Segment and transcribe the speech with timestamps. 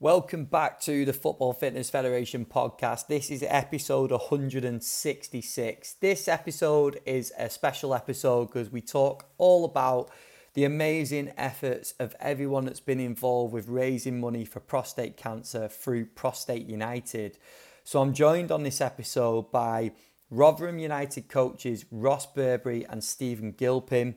[0.00, 3.06] Welcome back to the Football Fitness Federation podcast.
[3.06, 5.92] This is episode 166.
[5.94, 10.10] This episode is a special episode because we talk all about
[10.54, 16.06] the amazing efforts of everyone that's been involved with raising money for prostate cancer through
[16.06, 17.38] Prostate United.
[17.84, 19.92] So I'm joined on this episode by
[20.28, 24.16] Rotherham United coaches Ross Burberry and Stephen Gilpin,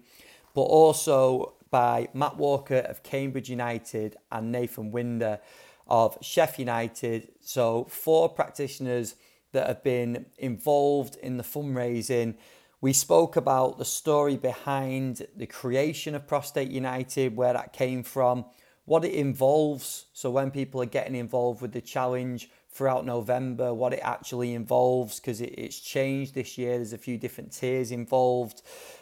[0.55, 5.39] but also by Matt Walker of Cambridge United and Nathan Winder
[5.87, 7.29] of Sheff United.
[7.41, 9.15] So, four practitioners
[9.51, 12.35] that have been involved in the fundraising.
[12.79, 18.45] We spoke about the story behind the creation of Prostate United, where that came from,
[18.85, 20.05] what it involves.
[20.13, 25.19] So, when people are getting involved with the challenge throughout November, what it actually involves,
[25.19, 26.75] because it, it's changed this year.
[26.75, 28.61] There's a few different tiers involved.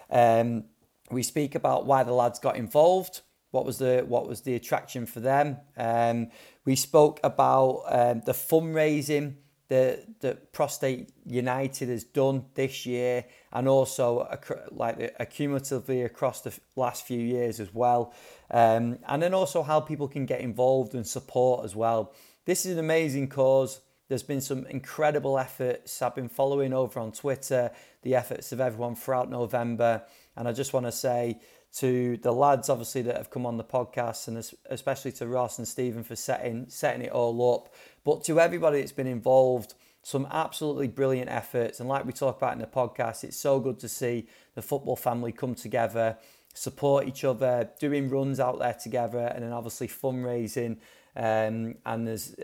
[0.10, 0.66] Um,
[1.12, 3.22] we speak about why the lads got involved.
[3.55, 5.58] What was the what was the attraction for them?
[5.77, 6.27] Um,
[6.66, 9.36] we spoke about um, the fundraising
[9.70, 14.27] that Prostate United has done this year, and also
[14.71, 18.13] like accumulatively across the last few years as well,
[18.52, 22.13] um, and then also how people can get involved and support as well.
[22.43, 23.80] This is an amazing cause.
[24.10, 26.02] There's been some incredible efforts.
[26.02, 27.71] I've been following over on Twitter
[28.04, 30.04] the efforts of everyone throughout November,
[30.35, 31.40] and I just want to say
[31.76, 34.37] to the lads, obviously, that have come on the podcast, and
[34.70, 37.73] especially to Ross and Stephen for setting setting it all up.
[38.04, 41.79] But to everybody that's been involved, some absolutely brilliant efforts.
[41.79, 44.96] And like we talk about in the podcast, it's so good to see the football
[44.96, 46.18] family come together,
[46.53, 50.77] support each other, doing runs out there together, and then obviously fundraising.
[51.18, 52.35] Um, and there's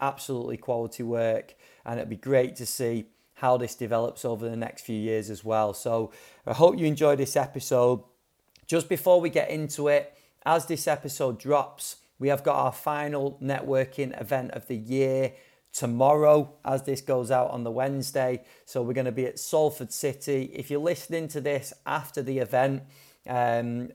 [0.00, 1.54] absolutely quality work,
[1.84, 5.44] and it'd be great to see how this develops over the next few years as
[5.44, 5.72] well.
[5.74, 6.10] So
[6.46, 8.02] I hope you enjoyed this episode.
[8.66, 13.38] Just before we get into it, as this episode drops, we have got our final
[13.42, 15.32] networking event of the year
[15.72, 18.42] tomorrow as this goes out on the Wednesday.
[18.64, 20.50] So we're going to be at Salford City.
[20.54, 22.84] If you're listening to this after the event,
[23.28, 23.90] um,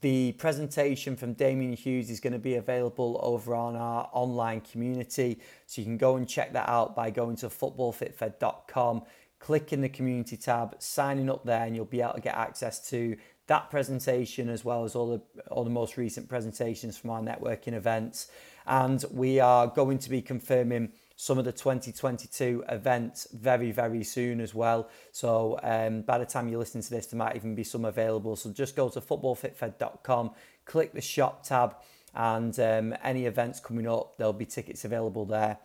[0.00, 5.40] the presentation from Damian Hughes is going to be available over on our online community.
[5.66, 9.02] So you can go and check that out by going to footballfitfed.com,
[9.38, 13.16] clicking the community tab, signing up there, and you'll be able to get access to
[13.46, 17.74] that presentation as well as all the all the most recent presentations from our networking
[17.74, 18.28] events.
[18.66, 24.40] And we are going to be confirming some of the 2022 events very very soon
[24.40, 24.88] as well.
[25.12, 28.36] So um, by the time you listen to this there might even be some available.
[28.36, 30.32] So just go to footballfitfed.com
[30.64, 31.76] click the shop tab
[32.14, 35.58] and um, any events coming up there'll be tickets available there.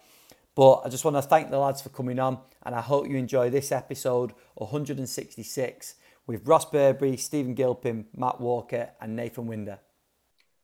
[0.54, 3.18] But I just want to thank the lads for coming on and I hope you
[3.18, 5.96] enjoy this episode 166
[6.32, 9.80] with Ross Burberry, Stephen Gilpin, Matt Walker, and Nathan Winder.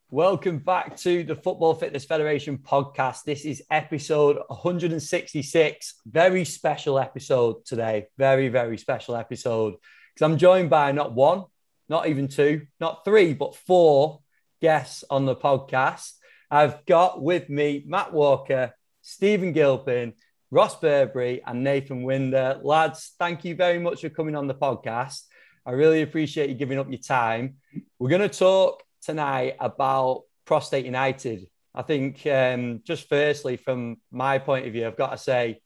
[0.09, 3.23] Welcome back to the Football Fitness Federation podcast.
[3.25, 5.93] This is episode 166.
[6.05, 8.05] Very special episode today.
[8.17, 9.73] Very, very special episode.
[10.13, 11.43] Because I'm joined by not one,
[11.89, 14.21] not even two, not three, but four
[14.61, 16.13] guests on the podcast.
[16.49, 20.13] I've got with me Matt Walker, Stephen Gilpin,
[20.49, 22.57] Ross Burberry, and Nathan Winder.
[22.63, 25.23] Lads, thank you very much for coming on the podcast.
[25.67, 27.57] I really appreciate you giving up your time.
[27.99, 31.45] We're going to talk tonight about Prostate United.
[31.75, 35.59] I think, um, just firstly, from my point of view, I've got to say,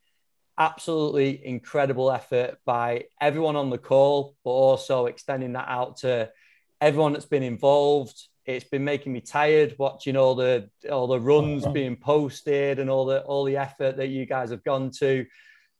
[0.57, 6.31] absolutely incredible effort by everyone on the call, but also extending that out to
[6.81, 8.19] everyone that's been involved.
[8.45, 13.05] It's been making me tired watching all the all the runs being posted and all
[13.05, 15.27] the all the effort that you guys have gone to.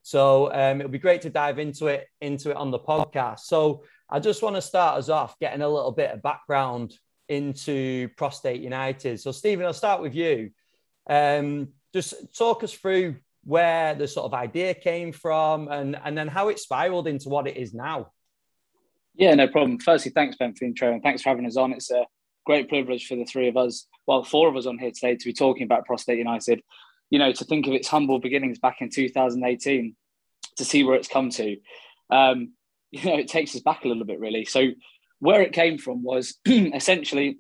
[0.04, 3.42] So um, it'll be great to dive into it into it on the podcast.
[3.42, 6.94] So I just want to start us off getting a little bit of background
[7.30, 9.20] into Prostate United.
[9.22, 10.52] So, Stephen, I'll start with you.
[11.10, 16.28] Um, just talk us through where the sort of idea came from and, and then
[16.28, 18.12] how it spiraled into what it is now.
[19.16, 19.80] Yeah, no problem.
[19.80, 21.72] Firstly, thanks, Ben, for the intro and thanks for having us on.
[21.72, 22.06] It's a
[22.46, 25.26] great privilege for the three of us, well, four of us on here today to
[25.26, 26.62] be talking about Prostate United.
[27.10, 29.96] You know, to think of its humble beginnings back in 2018,
[30.58, 31.58] to see where it's come to.
[32.10, 32.54] Um,
[32.92, 34.46] you know, it takes us back a little bit, really.
[34.46, 34.70] So,
[35.20, 37.38] where it came from was essentially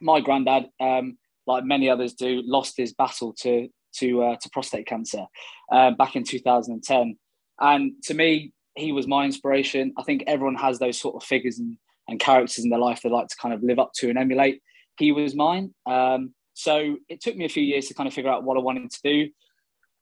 [0.00, 4.86] my granddad, um, like many others do, lost his battle to to uh, to prostate
[4.86, 5.26] cancer
[5.72, 7.16] uh, back in 2010.
[7.60, 9.92] And to me, he was my inspiration.
[9.98, 13.08] I think everyone has those sort of figures and, and characters in their life they
[13.08, 14.62] like to kind of live up to and emulate.
[14.98, 15.74] He was mine.
[15.86, 18.60] Um, so it took me a few years to kind of figure out what I
[18.60, 19.30] wanted to do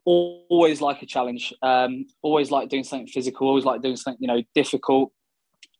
[0.06, 1.52] always like a challenge.
[1.60, 3.48] Um, always like doing something physical.
[3.48, 5.12] Always like doing something you know difficult.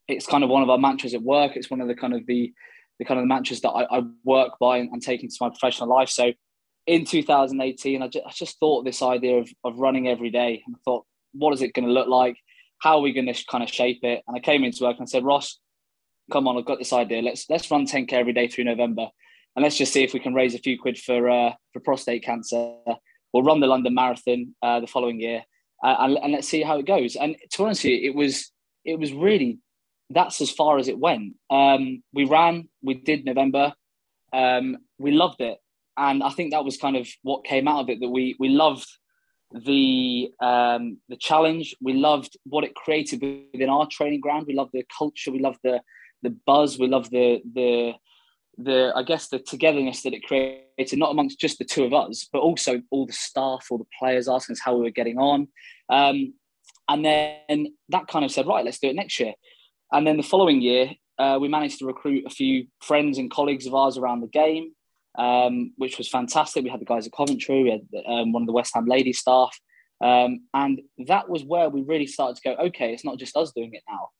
[0.08, 1.56] It's kind of one of our mantras at work.
[1.56, 2.52] It's one of the kind of the
[2.98, 5.48] the kind of the mantras that I, I work by and, and take into my
[5.48, 6.10] professional life.
[6.10, 6.32] So
[6.86, 10.62] in 2018, I just, I just thought this idea of, of running every day.
[10.66, 12.36] And I thought, what is it going to look like?
[12.78, 14.22] How are we going to kind of shape it?
[14.26, 15.58] And I came into work and I said, Ross,
[16.32, 17.22] come on, I've got this idea.
[17.22, 19.08] Let's let's run 10k every day through November,
[19.54, 22.24] and let's just see if we can raise a few quid for uh, for prostate
[22.24, 22.74] cancer.
[23.36, 25.44] We'll run the London Marathon uh, the following year,
[25.84, 27.16] uh, and, and let's see how it goes.
[27.16, 28.50] And to be honest with you, it was
[28.82, 29.58] it was really
[30.08, 31.34] that's as far as it went.
[31.50, 33.74] Um, we ran, we did November,
[34.32, 35.58] um, we loved it,
[35.98, 38.00] and I think that was kind of what came out of it.
[38.00, 38.88] That we we loved
[39.52, 41.76] the um, the challenge.
[41.82, 43.20] We loved what it created
[43.52, 44.46] within our training ground.
[44.48, 45.30] We loved the culture.
[45.30, 45.82] We loved the
[46.22, 46.78] the buzz.
[46.78, 47.92] We loved the the
[48.58, 52.28] the I guess the togetherness that it created, not amongst just the two of us,
[52.32, 55.48] but also all the staff, all the players asking us how we were getting on.
[55.88, 56.34] Um,
[56.88, 59.34] and then that kind of said, right, let's do it next year.
[59.92, 63.66] And then the following year, uh, we managed to recruit a few friends and colleagues
[63.66, 64.72] of ours around the game
[65.18, 66.64] um, which was fantastic.
[66.64, 69.18] We had the guys at Coventry, we had um, one of the West Ham ladies
[69.18, 69.58] staff.
[70.00, 73.52] Um, and that was where we really started to go, okay, it's not just us
[73.52, 74.10] doing it now.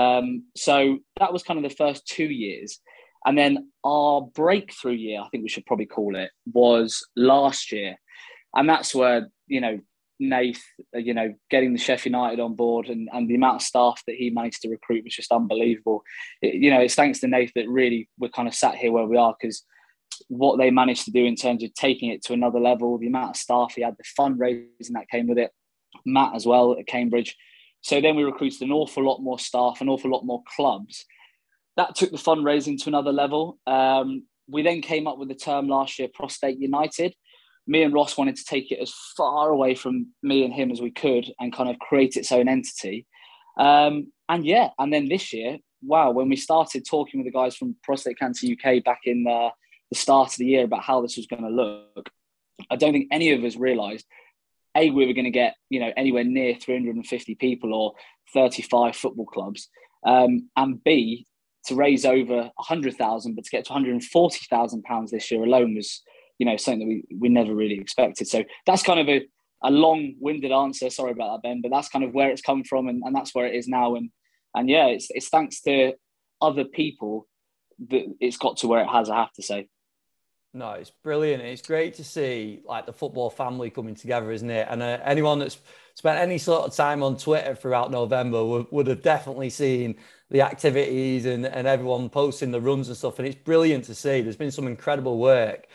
[0.00, 2.80] Um, so that was kind of the first two years.
[3.26, 7.96] And then our breakthrough year, I think we should probably call it, was last year.
[8.54, 9.80] And that's where, you know,
[10.20, 10.62] Nath,
[10.94, 14.02] uh, you know, getting the Sheff United on board and, and the amount of staff
[14.06, 16.02] that he managed to recruit was just unbelievable.
[16.40, 19.06] It, you know, it's thanks to Nath that really we're kind of sat here where
[19.06, 19.64] we are because
[20.28, 23.30] what they managed to do in terms of taking it to another level, the amount
[23.30, 25.50] of staff he had, the fundraising that came with it,
[26.04, 27.36] Matt as well at Cambridge.
[27.80, 31.04] So then we recruited an awful lot more staff, an awful lot more clubs.
[31.76, 33.58] That took the fundraising to another level.
[33.66, 37.14] Um, we then came up with the term last year, Prostate United.
[37.66, 40.80] Me and Ross wanted to take it as far away from me and him as
[40.80, 43.06] we could and kind of create its own entity.
[43.58, 47.56] Um, and yeah, and then this year, wow, when we started talking with the guys
[47.56, 49.50] from Prostate Cancer UK back in uh,
[49.90, 52.10] the start of the year about how this was going to look,
[52.70, 54.06] I don't think any of us realised
[54.76, 57.94] a we were going to get you know anywhere near 350 people or
[58.32, 59.68] 35 football clubs,
[60.04, 61.26] um, and b
[61.66, 66.02] to raise over a 100,000, but to get to 140,000 pounds this year alone was
[66.38, 68.26] you know something that we we never really expected.
[68.28, 69.26] So that's kind of a
[69.62, 70.90] a long-winded answer.
[70.90, 73.34] Sorry about that, Ben, but that's kind of where it's come from, and, and that's
[73.34, 73.94] where it is now.
[73.94, 74.10] And
[74.54, 75.94] and yeah, it's it's thanks to
[76.40, 77.26] other people
[77.88, 79.08] that it's got to where it has.
[79.08, 79.68] I have to say.
[80.52, 81.42] No, it's brilliant.
[81.42, 84.68] It's great to see like the football family coming together, isn't it?
[84.70, 85.58] And uh, anyone that's
[85.94, 89.96] spent any sort of time on Twitter throughout November would, would have definitely seen
[90.30, 93.18] the activities and, and everyone posting the runs and stuff.
[93.18, 94.20] And it's brilliant to see.
[94.20, 95.66] There's been some incredible work.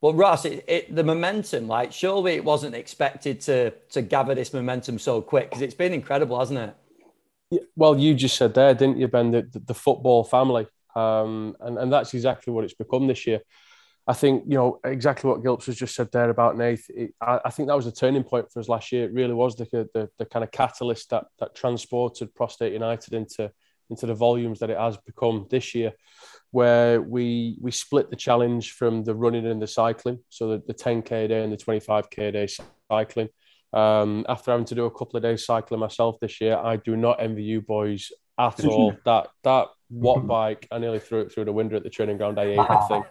[0.00, 4.52] But Ross, it, it, the momentum, like surely it wasn't expected to to gather this
[4.52, 6.74] momentum so quick because it's been incredible, hasn't it?
[7.50, 9.30] Yeah, well, you just said there, didn't you, Ben?
[9.30, 13.40] The, the, the football family, um, and and that's exactly what it's become this year.
[14.08, 16.84] I think you know exactly what Gilps has just said there about Nath.
[16.90, 19.04] It, I, I, think that was the turning point for us last year.
[19.04, 19.64] It really was the,
[19.94, 23.50] the, the kind of catalyst that that transported Prostate United into
[23.90, 25.92] into the volumes that it has become this year,
[26.52, 30.74] where we we split the challenge from the running and the cycling, so the, the
[30.74, 32.48] 10k a day and the 25k a day
[32.90, 33.28] cycling.
[33.72, 36.96] Um, after having to do a couple of days cycling myself this year, I do
[36.96, 38.96] not envy you boys at all.
[39.04, 42.38] that that what bike, I nearly threw it through the window at the training ground.
[42.38, 43.04] I ate that thing.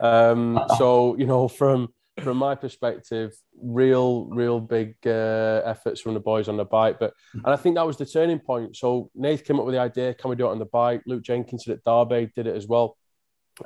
[0.00, 1.88] Um, so you know, from
[2.20, 6.98] from my perspective, real, real big uh, efforts from the boys on the bike.
[6.98, 8.76] But and I think that was the turning point.
[8.76, 11.02] So Nath came up with the idea: can we do it on the bike?
[11.06, 12.96] Luke Jenkinson at Derby did it as well.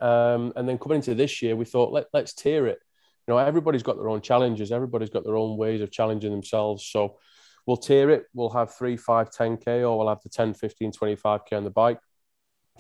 [0.01, 2.79] Um, and then coming into this year, we thought Let, let's tier it.
[3.27, 4.73] You know, everybody's got their own challenges.
[4.73, 6.87] Everybody's got their own ways of challenging themselves.
[6.87, 7.19] So
[7.67, 8.25] we'll tier it.
[8.35, 11.99] We'll have three, five, 10K, or we'll have the 10, 15, 25K on the bike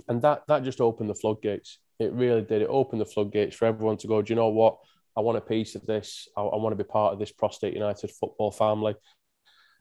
[0.09, 1.78] and that that just opened the floodgates.
[1.99, 2.62] It really did.
[2.62, 4.23] It opened the floodgates for everyone to go.
[4.23, 4.78] Do you know what?
[5.16, 6.28] I want a piece of this.
[6.37, 8.95] I, I want to be part of this Prostate United football family.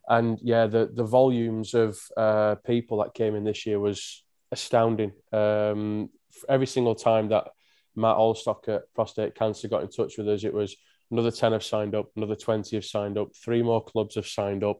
[0.08, 5.12] And yeah, the the volumes of uh, people that came in this year was astounding.
[5.32, 6.10] Um,
[6.48, 7.50] every single time that
[7.96, 10.76] Matt Allstock at Prostate Cancer got in touch with us, it was
[11.12, 14.64] another 10 have signed up, another 20 have signed up, three more clubs have signed
[14.64, 14.80] up.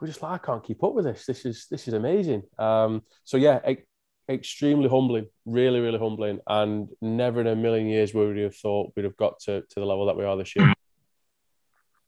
[0.00, 1.26] We're just like, I can't keep up with this.
[1.26, 2.42] This is this is amazing.
[2.58, 3.60] Um, so yeah,
[4.30, 8.92] extremely humbling, really, really humbling, and never in a million years would we have thought
[8.96, 10.72] we'd have got to, to the level that we are this year.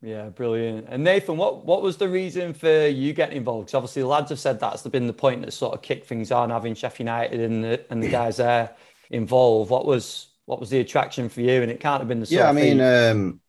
[0.04, 0.88] Yeah, brilliant.
[0.90, 3.66] And Nathan, what, what was the reason for you getting involved?
[3.66, 6.32] Because obviously the lads have said that's been the point that sort of kicked things
[6.32, 8.74] on, having Sheffield United and the, and the guys there
[9.10, 9.70] involved.
[9.70, 11.62] What was what was the attraction for you?
[11.62, 12.48] And it can't have been the yeah.
[12.48, 13.40] I mean, um,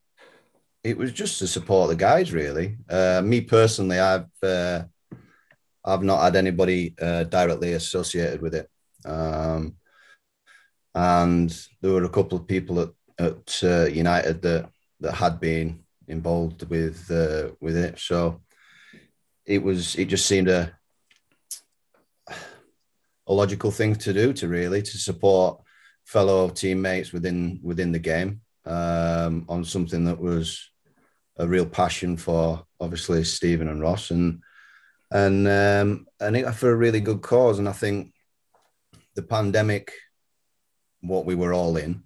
[0.83, 2.77] it was just to support the guys, really.
[2.87, 4.83] Uh, me personally, I've uh,
[5.85, 8.69] I've not had anybody uh, directly associated with it.
[9.05, 9.75] Um,
[10.95, 11.49] and
[11.81, 16.67] there were a couple of people at, at uh, United that that had been involved
[16.69, 17.99] with uh, with it.
[17.99, 18.41] So
[19.45, 20.73] it was it just seemed a
[23.27, 25.61] a logical thing to do to really to support
[26.05, 30.69] fellow teammates within within the game um, on something that was
[31.37, 34.41] a real passion for obviously Stephen and Ross and
[35.13, 37.59] and um, and it, for a really good cause.
[37.59, 38.13] And I think
[39.15, 39.93] the pandemic,
[41.01, 42.03] what we were all in,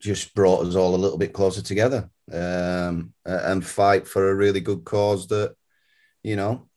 [0.00, 4.60] just brought us all a little bit closer together um, and fight for a really
[4.60, 5.54] good cause that
[6.22, 6.68] you know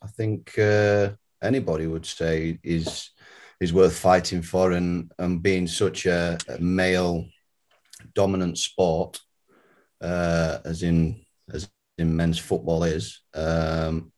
[0.00, 1.10] I think uh,
[1.42, 3.10] anybody would say is
[3.60, 7.26] is worth fighting for and and being such a, a male
[8.14, 9.20] dominant sport
[10.00, 11.20] uh, as in
[11.52, 11.68] as
[11.98, 14.12] in men's football is um,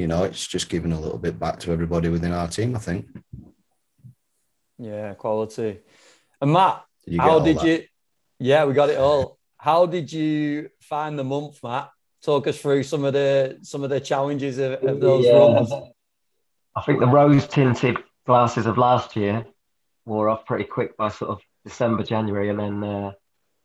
[0.00, 2.78] you know it's just giving a little bit back to everybody within our team I
[2.78, 3.06] think
[4.78, 5.80] yeah quality
[6.40, 7.66] and Matt did how did that?
[7.66, 7.84] you
[8.38, 11.90] yeah we got it all how did you find the month Matt
[12.22, 15.36] talk us through some of the some of the challenges of, of those yeah.
[15.36, 15.72] runs
[16.74, 19.44] I think the rose tinted glasses of last year
[20.04, 23.12] wore off pretty quick by sort of December, January, and then uh,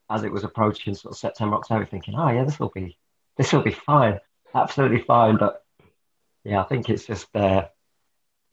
[0.09, 2.97] as it was approaching sort of September, October, thinking, oh yeah, this will be
[3.37, 4.19] this will be fine,
[4.53, 5.37] absolutely fine.
[5.37, 5.61] But
[6.45, 7.67] yeah, I think it's just uh,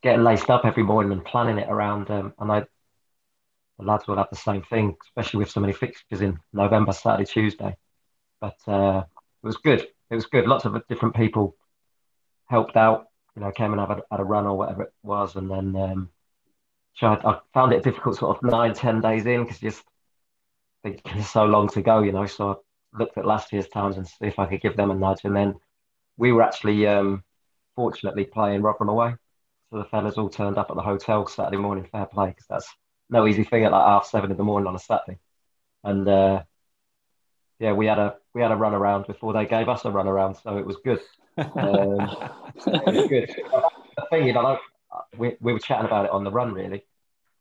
[0.03, 2.11] getting laced up every morning and planning it around.
[2.11, 2.61] Um, and I,
[3.79, 7.31] the lads will have the same thing, especially with so many fixtures in November, Saturday,
[7.31, 7.77] Tuesday.
[8.41, 9.05] But uh,
[9.43, 9.87] it was good.
[10.11, 10.47] It was good.
[10.47, 11.57] Lots of different people
[12.49, 13.07] helped out
[13.37, 15.75] you know, came and had a, had a run or whatever it was, and then
[15.77, 16.11] um,
[16.97, 17.25] tried.
[17.25, 19.83] I found it difficult, sort of nine, ten days in, because just
[20.83, 22.27] thinking so long to go, you know.
[22.27, 22.63] So
[22.95, 25.21] I looked at last year's times and see if I could give them a nudge,
[25.25, 25.55] and then
[26.17, 27.25] we were actually um,
[27.75, 29.15] fortunately playing Rotherham away,
[29.71, 31.89] so the fellas all turned up at the hotel Saturday morning.
[31.91, 32.69] Fair play, because that's
[33.11, 35.19] no easy thing at like half seven in the morning on a Saturday,
[35.85, 36.43] and uh,
[37.59, 40.09] yeah, we had a we had a run around before they gave us a run
[40.09, 41.01] around, so it was good.
[41.37, 42.11] Um,
[43.09, 43.31] good.
[43.97, 44.59] The thing, you know,
[45.17, 46.85] we, we were chatting about it on the run, really.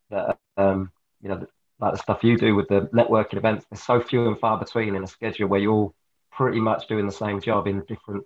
[0.09, 1.45] That um, you know,
[1.79, 4.95] like the stuff you do with the networking events, there's so few and far between
[4.95, 5.95] in a schedule where you're all
[6.31, 8.23] pretty much doing the same job in different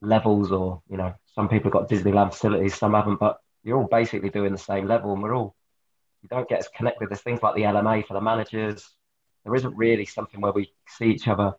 [0.00, 3.88] levels, or you know, some people have got Disneyland facilities, some haven't, but you're all
[3.88, 5.54] basically doing the same level, and we're all
[6.22, 7.08] you don't get as connected.
[7.08, 8.88] There's things like the LMA for the managers.
[9.44, 11.54] There isn't really something where we see each other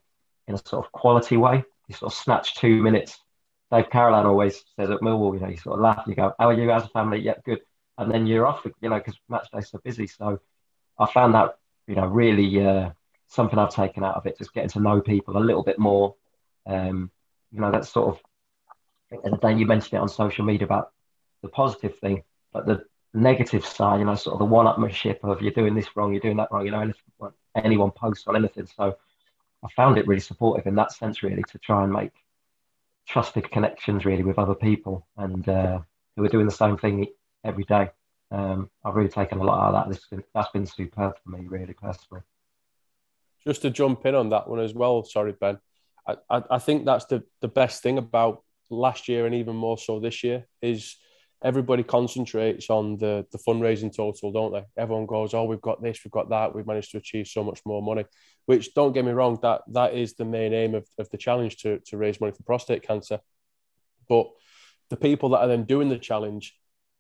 [0.48, 1.63] in a sort of quality way.
[1.88, 3.19] You sort of snatch two minutes
[3.71, 6.50] Dave Carolan always says at Millwall, you know, you sort of laugh, you go, "How
[6.50, 7.62] are you as a family?" Yeah, good.
[7.98, 10.07] And then you're off, you know, because match day's so busy.
[10.07, 10.39] So
[11.00, 11.57] I found that,
[11.88, 12.91] you know, really uh,
[13.27, 16.15] something I've taken out of it, just getting to know people a little bit more.
[16.65, 17.12] Um,
[17.51, 18.21] you know, that's sort of,
[19.12, 20.91] and then you mentioned it on social media about
[21.41, 25.51] the positive thing, but the negative side, you know, sort of the one-upmanship of you're
[25.51, 26.91] doing this wrong, you're doing that wrong, you know,
[27.56, 28.68] anyone posts on anything.
[28.68, 28.96] So
[29.63, 32.12] I found it really supportive in that sense, really, to try and make
[33.08, 35.80] trusted connections really with other people and uh,
[36.15, 37.08] who are doing the same thing
[37.44, 37.89] every day.
[38.32, 39.94] Um, I've really taken a lot out of that.
[39.94, 42.24] This been, that's been superb for me, really personally.
[43.46, 45.03] Just to jump in on that one as well.
[45.03, 45.60] Sorry, Ben.
[46.08, 49.77] I, I, I think that's the, the best thing about last year and even more
[49.77, 50.95] so this year is
[51.43, 54.63] everybody concentrates on the the fundraising total, don't they?
[54.77, 57.61] Everyone goes, "Oh, we've got this, we've got that, we've managed to achieve so much
[57.65, 58.05] more money."
[58.45, 61.57] Which, don't get me wrong, that that is the main aim of, of the challenge
[61.57, 63.19] to to raise money for prostate cancer.
[64.07, 64.27] But
[64.89, 66.55] the people that are then doing the challenge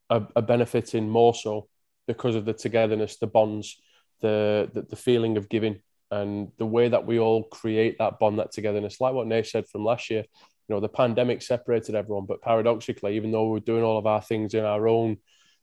[0.09, 1.67] are, are benefiting more so
[2.07, 3.81] because of the togetherness, the bonds,
[4.21, 8.39] the, the the feeling of giving, and the way that we all create that bond,
[8.39, 8.99] that togetherness.
[8.99, 10.25] Like what Nate said from last year,
[10.71, 14.07] you know, the pandemic separated everyone, but paradoxically, even though we are doing all of
[14.07, 15.17] our things in our own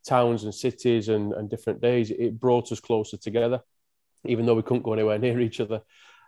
[0.07, 3.63] towns and cities and, and different days, it brought us closer together,
[4.27, 5.81] even though we couldn't go anywhere near each other.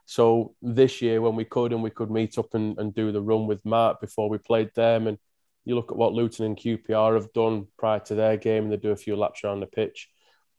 [0.07, 3.21] So this year, when we could and we could meet up and, and do the
[3.21, 5.19] run with Matt before we played them, and
[5.67, 8.79] you look at what Luton and QPR have done prior to their game, and they
[8.79, 10.09] do a few laps around the pitch.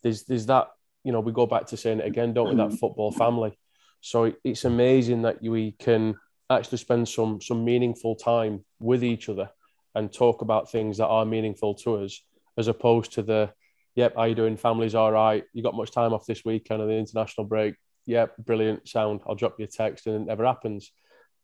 [0.03, 0.67] There's there's that
[1.03, 2.55] you know we go back to saying it again, don't we?
[2.55, 2.79] That mm.
[2.79, 3.57] football family.
[3.99, 6.17] So it's amazing that we can
[6.57, 9.49] actually spend some some meaningful time with each other
[9.95, 12.23] and talk about things that are meaningful to us,
[12.57, 13.51] as opposed to the,
[13.95, 14.57] yep, how you doing?
[14.57, 15.43] Family's all right.
[15.53, 17.75] You got much time off this weekend of the international break?
[18.05, 18.87] Yep, brilliant.
[18.87, 19.21] Sound.
[19.27, 20.91] I'll drop you a text, and it never happens.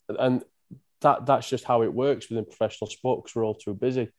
[0.07, 0.43] And
[1.01, 4.09] that that's just how it works within professional sport because we're all too busy.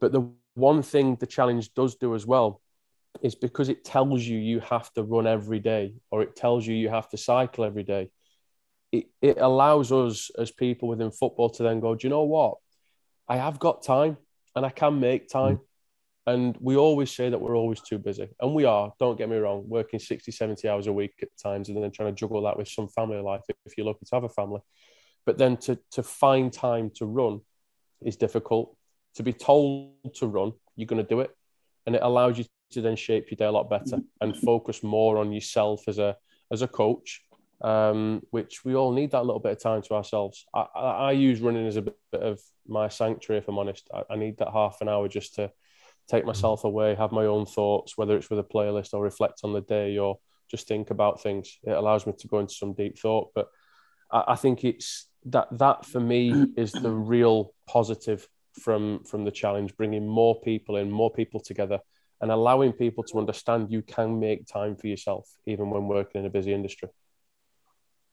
[0.00, 2.60] But the one thing the challenge does do as well
[3.22, 6.74] is because it tells you you have to run every day or it tells you
[6.74, 8.10] you have to cycle every day
[8.92, 12.58] it, it allows us as people within football to then go, do you know what?
[13.26, 14.18] I have got time
[14.54, 15.60] and I can make time.
[16.26, 18.28] And we always say that we're always too busy.
[18.38, 21.68] And we are, don't get me wrong, working 60, 70 hours a week at times
[21.68, 24.24] and then trying to juggle that with some family life if you're lucky to have
[24.24, 24.60] a family.
[25.24, 27.40] But then to, to find time to run
[28.02, 28.76] is difficult.
[29.16, 31.30] To be told to run, you're going to do it.
[31.86, 35.18] And it allows you to then shape your day a lot better and focus more
[35.18, 36.16] on yourself as a
[36.52, 37.22] as a coach,
[37.62, 40.44] um, which we all need that little bit of time to ourselves.
[40.54, 43.88] I, I, I use running as a bit of my sanctuary, if I'm honest.
[43.94, 45.50] I, I need that half an hour just to
[46.08, 49.52] take myself away, have my own thoughts, whether it's with a playlist or reflect on
[49.52, 50.18] the day or
[50.50, 51.58] just think about things.
[51.62, 53.30] It allows me to go into some deep thought.
[53.34, 53.48] But
[54.10, 58.26] I, I think it's that that for me is the real positive
[58.60, 61.78] from from the challenge, bringing more people in, more people together,
[62.20, 66.26] and allowing people to understand you can make time for yourself even when working in
[66.26, 66.88] a busy industry.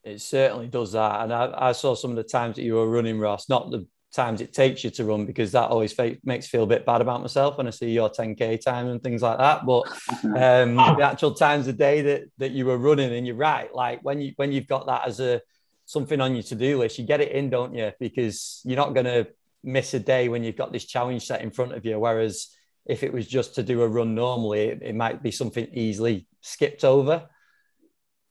[0.04, 2.90] It certainly does that, and I, I saw some of the times that you were
[2.90, 3.50] running, Ross.
[3.50, 6.68] Not the times it takes you to run because that always makes me feel a
[6.68, 9.66] bit bad about myself when I see your 10k time and things like that.
[9.68, 9.88] But
[10.24, 14.00] um, the actual times a day that that you were running, and you're right, like
[14.04, 15.42] when you when you've got that as a
[15.86, 17.92] something on your to-do list, you get it in, don't you?
[18.00, 19.28] Because you're not going to
[19.64, 21.98] miss a day when you've got this challenge set in front of you.
[22.00, 22.50] Whereas
[22.86, 26.28] if it was just to do a run normally, it, it might be something easily
[26.42, 27.28] skipped over.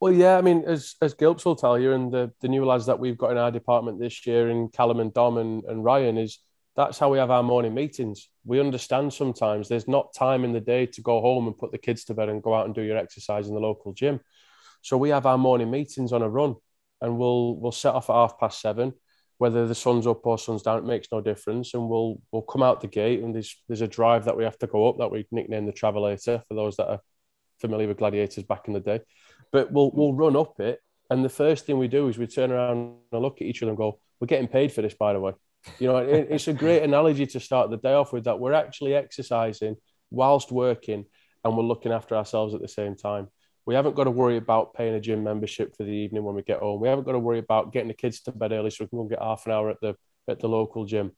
[0.00, 2.86] Well, yeah, I mean, as as Gilps will tell you, and the, the new lads
[2.86, 6.18] that we've got in our department this year, in Callum and Dom and, and Ryan,
[6.18, 6.38] is
[6.76, 8.28] that's how we have our morning meetings.
[8.44, 11.78] We understand sometimes there's not time in the day to go home and put the
[11.78, 14.20] kids to bed and go out and do your exercise in the local gym.
[14.82, 16.54] So we have our morning meetings on a run,
[17.00, 18.92] and we'll we'll set off at half past seven.
[19.38, 21.74] Whether the sun's up or sun's down, it makes no difference.
[21.74, 24.58] And we'll we'll come out the gate, and there's there's a drive that we have
[24.58, 27.00] to go up that we nickname the Travelator for those that are
[27.60, 29.00] familiar with gladiators back in the day
[29.52, 30.18] but we'll we'll mm.
[30.18, 30.80] run up it,
[31.10, 33.70] and the first thing we do is we turn around and look at each other
[33.70, 35.32] and go, "We're getting paid for this, by the way."
[35.78, 38.52] You know, it, it's a great analogy to start the day off with that we're
[38.52, 39.76] actually exercising
[40.10, 41.04] whilst working,
[41.44, 43.28] and we're looking after ourselves at the same time.
[43.66, 46.42] We haven't got to worry about paying a gym membership for the evening when we
[46.42, 46.80] get home.
[46.80, 48.96] We haven't got to worry about getting the kids to bed early so we can
[48.96, 49.94] go and get half an hour at the
[50.28, 51.12] at the local gym.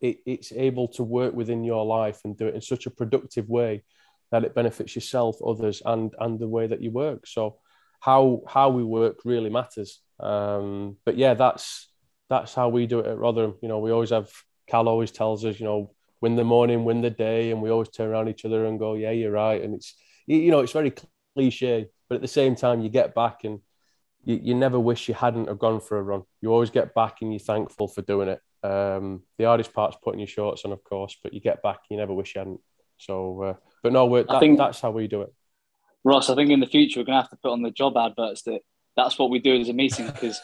[0.00, 3.48] It, it's able to work within your life and do it in such a productive
[3.48, 3.84] way
[4.34, 7.24] that it benefits yourself, others, and and the way that you work.
[7.24, 7.58] So
[8.00, 10.00] how how we work really matters.
[10.18, 11.88] Um, but yeah, that's
[12.28, 13.54] that's how we do it at Rotherham.
[13.62, 14.28] You know, we always have
[14.66, 17.90] Cal always tells us, you know, win the morning, win the day, and we always
[17.90, 19.62] turn around each other and go, yeah, you're right.
[19.62, 19.94] And it's
[20.26, 20.92] you know, it's very
[21.36, 23.60] cliche, but at the same time, you get back and
[24.24, 26.22] you, you never wish you hadn't have gone for a run.
[26.40, 28.40] You always get back and you're thankful for doing it.
[28.66, 31.96] Um, the hardest part's putting your shorts on, of course, but you get back, you
[31.96, 32.60] never wish you hadn't.
[32.98, 35.32] So, uh, but no, that, I think that's how we do it.
[36.02, 37.96] Ross, I think in the future we're going to have to put on the job
[37.96, 38.62] adverts that
[38.96, 40.40] that's what we do as a meeting because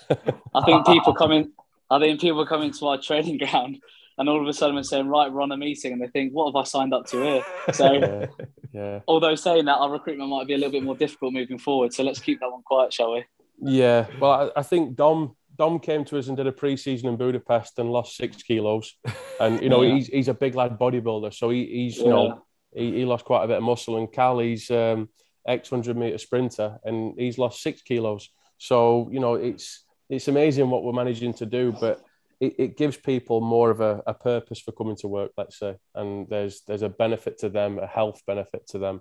[0.54, 1.52] I think people come in.
[1.90, 3.78] I think people come into our training ground
[4.18, 6.32] and all of a sudden we're saying, right, we're on a meeting, and they think,
[6.34, 7.44] what have I signed up to here?
[7.72, 8.26] So, yeah,
[8.72, 9.00] yeah.
[9.08, 11.94] although saying that, our recruitment might be a little bit more difficult moving forward.
[11.94, 13.24] So let's keep that one quiet, shall we?
[13.62, 14.06] Yeah.
[14.20, 17.78] Well, I, I think Dom Dom came to us and did a pre-season in Budapest
[17.78, 18.94] and lost six kilos,
[19.40, 19.94] and you know yeah.
[19.94, 22.42] he's he's a big lad bodybuilder, so he, he's you know
[22.74, 23.96] he, he lost quite a bit of muscle.
[23.96, 25.08] And Cal, he's um,
[25.46, 28.28] X hundred meter sprinter, and he's lost six kilos.
[28.58, 32.02] So you know, it's it's amazing what we're managing to do, but
[32.40, 35.32] it, it gives people more of a, a purpose for coming to work.
[35.36, 39.00] Let's say, and there's there's a benefit to them, a health benefit to them.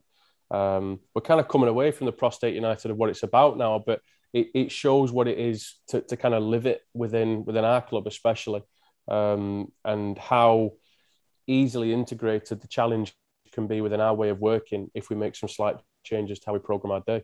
[0.51, 3.83] Um, we're kind of coming away from the prostate united of what it's about now,
[3.85, 4.01] but
[4.33, 7.81] it, it shows what it is to, to kind of live it within within our
[7.81, 8.61] club, especially,
[9.07, 10.71] um, and how
[11.47, 13.13] easily integrated the challenge
[13.51, 16.53] can be within our way of working if we make some slight changes to how
[16.53, 17.23] we program our day.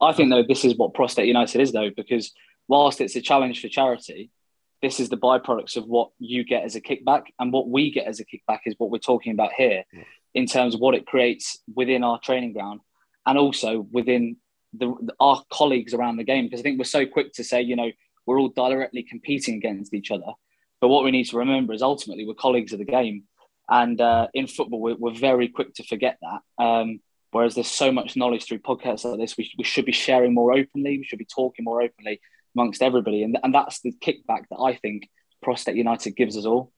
[0.00, 2.32] I think though this is what Prostate United is though, because
[2.68, 4.30] whilst it's a challenge for charity,
[4.82, 8.06] this is the byproducts of what you get as a kickback, and what we get
[8.06, 9.84] as a kickback is what we're talking about here,
[10.34, 12.80] in terms of what it creates within our training ground,
[13.24, 14.36] and also within
[14.74, 16.44] the, our colleagues around the game.
[16.44, 17.90] Because I think we're so quick to say, you know,
[18.26, 20.32] we're all directly competing against each other,
[20.82, 23.24] but what we need to remember is ultimately we're colleagues of the game,
[23.68, 26.64] and uh, in football, we're, we're, very quick to forget that.
[26.64, 27.00] Um,
[27.30, 30.52] whereas there's so much knowledge through podcasts like this, we, we should be sharing more
[30.52, 30.98] openly.
[30.98, 32.20] We should be talking more openly
[32.54, 33.22] amongst everybody.
[33.22, 35.08] And, and that's the kickback that I think
[35.42, 36.72] Prostate United gives us all.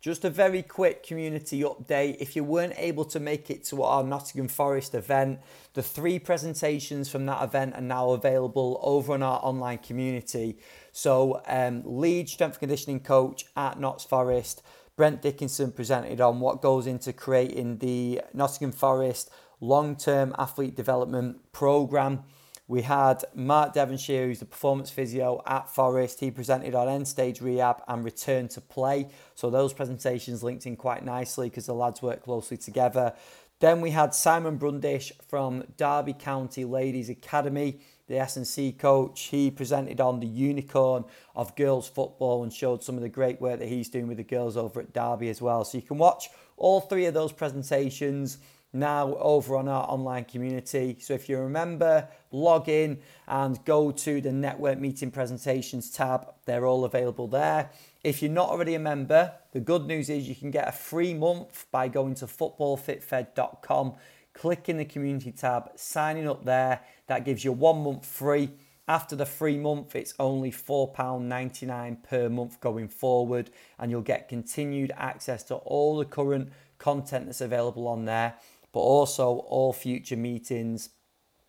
[0.00, 2.16] Just a very quick community update.
[2.20, 5.40] If you weren't able to make it to our Nottingham Forest event,
[5.74, 10.56] the three presentations from that event are now available over on our online community.
[10.92, 14.62] So, um, lead strength conditioning coach at Notts Forest,
[15.00, 21.52] Brent Dickinson presented on what goes into creating the Nottingham Forest long term athlete development
[21.52, 22.24] programme.
[22.68, 26.20] We had Mark Devonshire, who's the performance physio at Forest.
[26.20, 29.08] He presented on end stage rehab and return to play.
[29.34, 33.14] So those presentations linked in quite nicely because the lads work closely together.
[33.60, 37.80] Then we had Simon Brundish from Derby County Ladies Academy,
[38.10, 39.22] the S&C coach.
[39.22, 43.60] He presented on the unicorn of girls football and showed some of the great work
[43.60, 45.64] that he's doing with the girls over at Derby as well.
[45.64, 48.38] So you can watch all three of those presentations
[48.72, 50.96] now over on our online community.
[51.00, 56.32] So if you remember, log in and go to the network meeting presentations tab.
[56.46, 57.70] They're all available there.
[58.02, 61.14] If you're not already a member, the good news is you can get a free
[61.14, 63.94] month by going to footballfitfed.com,
[64.34, 66.80] clicking the community tab, signing up there.
[67.06, 68.50] That gives you one month free.
[68.88, 74.92] After the free month, it's only £4.99 per month going forward, and you'll get continued
[74.96, 78.34] access to all the current content that's available on there
[78.72, 80.90] but also all future meetings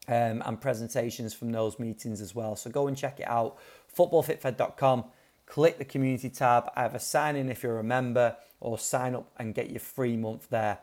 [0.07, 2.55] um, and presentations from those meetings as well.
[2.55, 3.57] So go and check it out,
[3.95, 5.05] footballfitfed.com.
[5.45, 9.53] Click the community tab, either sign in if you're a member or sign up and
[9.53, 10.79] get your free month there.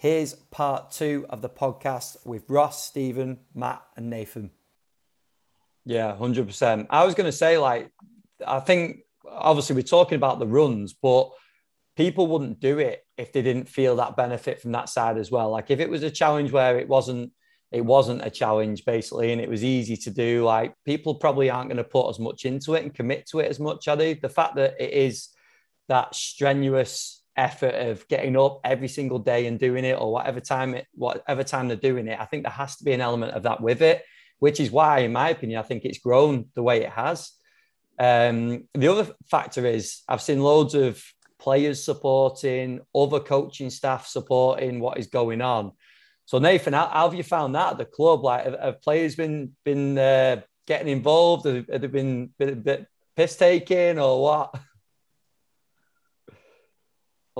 [0.00, 4.50] Here's part two of the podcast with Ross, Stephen, Matt, and Nathan.
[5.84, 6.86] Yeah, 100%.
[6.88, 7.90] I was going to say, like,
[8.46, 11.30] I think obviously we're talking about the runs, but
[11.98, 15.50] people wouldn't do it if they didn't feel that benefit from that side as well.
[15.50, 17.32] Like if it was a challenge where it wasn't
[17.70, 21.68] it wasn't a challenge basically and it was easy to do, like people probably aren't
[21.68, 24.14] going to put as much into it and commit to it as much, are they?
[24.14, 25.28] The fact that it is
[25.88, 30.74] that strenuous effort of getting up every single day and doing it or whatever time
[30.74, 33.44] it whatever time they're doing it, I think there has to be an element of
[33.44, 34.04] that with it,
[34.38, 37.32] which is why, in my opinion, I think it's grown the way it has.
[37.98, 41.02] Um, the other factor is I've seen loads of
[41.38, 45.72] players supporting, other coaching staff supporting what is going on.
[46.26, 48.22] So Nathan, how, how have you found that at the club?
[48.22, 51.44] Like, have, have players been been uh, getting involved?
[51.46, 54.54] Have, have they been a bit, bit piss taking or what?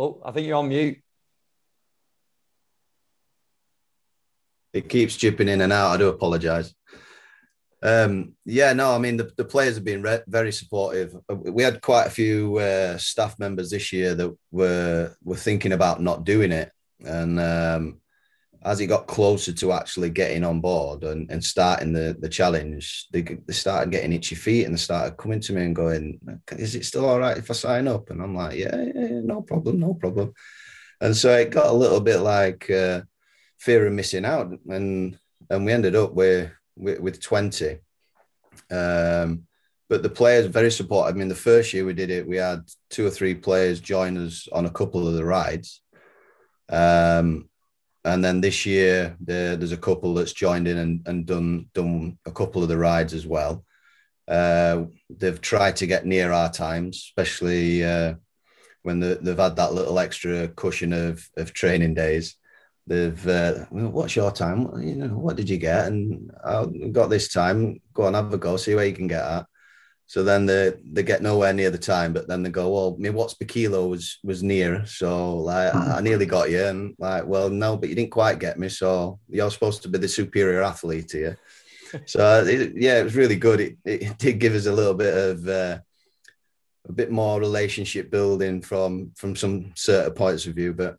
[0.01, 0.97] Oh, I think you're on mute.
[4.73, 5.91] It keeps chipping in and out.
[5.91, 6.75] I do apologise.
[7.83, 11.15] Um, yeah, no, I mean the, the players have been re- very supportive.
[11.29, 15.73] Uh, we had quite a few uh, staff members this year that were were thinking
[15.73, 16.73] about not doing it,
[17.05, 18.01] and um,
[18.63, 23.07] as it got closer to actually getting on board and, and starting the the challenge,
[23.13, 26.21] they, they started getting itchy feet and they started coming to me and going,
[26.53, 29.21] "Is it still all right if I sign up?" And I'm like, "Yeah, yeah, yeah
[29.23, 30.35] no problem, no problem."
[31.01, 33.03] And so it got a little bit like uh,
[33.59, 35.19] fear of missing out, and
[35.49, 37.79] and we ended up where with, with 20.
[38.71, 39.47] Um,
[39.89, 41.15] but the players very supportive.
[41.15, 44.17] I mean, the first year we did it, we had two or three players join
[44.17, 45.83] us on a couple of the rides.
[46.69, 47.50] Um,
[48.05, 52.19] and then this year, there, there's a couple that's joined in and, and done done
[52.27, 53.65] a couple of the rides as well.
[54.27, 58.15] Uh, they've tried to get near our times, especially uh,
[58.83, 62.37] when the, they've had that little extra cushion of, of training days.
[62.87, 64.81] They've uh, what's your time?
[64.81, 65.87] You know what did you get?
[65.89, 67.81] And i got this time.
[67.93, 68.57] Go on have a go.
[68.57, 69.47] See where you can get at
[70.11, 73.11] so then they they get nowhere near the time but then they go well me
[73.11, 77.49] watts per kilo was was near so like i nearly got you and like well
[77.49, 81.13] no but you didn't quite get me so you're supposed to be the superior athlete
[81.13, 81.39] here
[82.07, 85.17] so it, yeah it was really good it, it did give us a little bit
[85.17, 85.79] of uh,
[86.89, 90.97] a bit more relationship building from from some certain points of view but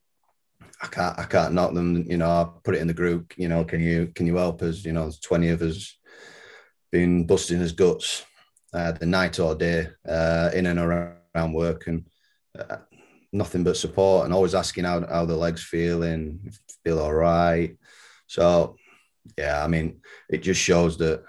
[0.81, 2.05] I can't I can't knock them.
[2.09, 3.37] You know, I put it in the group.
[3.37, 4.83] You know, can you can you help us?
[4.83, 5.95] You know, there's twenty of us
[6.91, 8.25] been busting his guts
[8.73, 12.05] uh, the night or day uh, in and around work, and
[12.57, 12.77] uh,
[13.33, 16.51] nothing but support and always asking how how the legs feeling,
[16.83, 17.77] feel all right.
[18.27, 18.75] So
[19.37, 21.23] yeah, I mean, it just shows that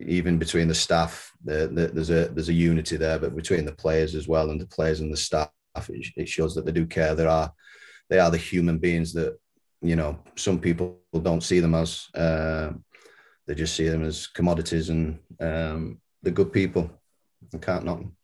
[0.00, 3.72] even between the staff, the, the, there's a there's a unity there, but between the
[3.72, 5.50] players as well, and the players and the staff,
[5.88, 7.14] it, it shows that they do care.
[7.14, 7.52] There are
[8.08, 9.38] they are the human beings that
[9.82, 12.70] you know some people don't see them as uh,
[13.46, 16.90] they just see them as commodities and um, the good people
[17.54, 18.16] i can't knock them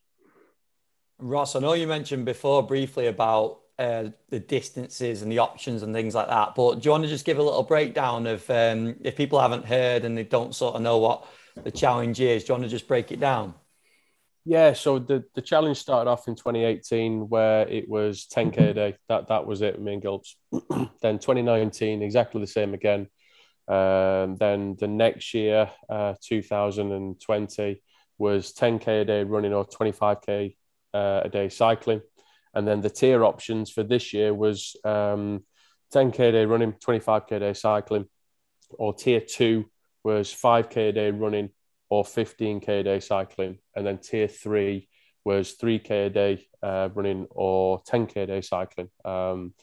[1.18, 5.94] ross i know you mentioned before briefly about uh, the distances and the options and
[5.94, 8.96] things like that but do you want to just give a little breakdown of um,
[9.04, 11.26] if people haven't heard and they don't sort of know what
[11.62, 13.52] the challenge is do you want to just break it down
[14.48, 18.96] yeah, so the, the challenge started off in 2018 where it was 10k a day.
[19.08, 20.36] That that was it, me and Gilps.
[21.02, 23.08] then 2019, exactly the same again.
[23.68, 27.82] Um, then the next year, uh, 2020,
[28.18, 30.56] was 10k a day running or 25k
[30.94, 32.00] uh, a day cycling.
[32.54, 35.44] And then the tier options for this year was um,
[35.92, 38.06] 10k a day running, 25k a day cycling,
[38.70, 39.66] or tier two,
[40.02, 41.50] was 5k a day running
[41.88, 44.88] or 15k a day cycling, and then tier three
[45.24, 48.88] was 3k a day uh, running or 10k a day cycling.
[49.04, 49.54] Um,